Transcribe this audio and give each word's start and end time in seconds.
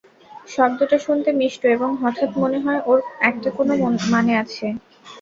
শব্দটা 0.47 0.97
শুনতে 0.99 1.29
মিষ্ট 1.39 1.61
এবং 1.75 1.89
হঠাৎ 2.01 2.31
মনে 2.37 2.59
হয়, 2.59 2.81
ওর 2.85 2.99
একটা 3.21 3.49
কোনো 3.57 3.73
মানে 4.11 4.33
আছে। 4.43 4.65